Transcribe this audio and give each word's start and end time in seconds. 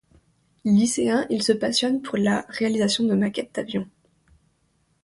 Lycéen 0.65 1.27
il 1.29 1.43
se 1.43 1.51
passionne 1.51 2.01
pour 2.01 2.17
la 2.17 2.47
réalisation 2.49 3.03
de 3.03 3.13
maquettes 3.13 3.53
d'avions. 3.53 3.87